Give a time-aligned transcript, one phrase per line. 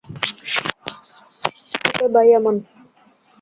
[1.87, 2.55] ওকে bye আমান।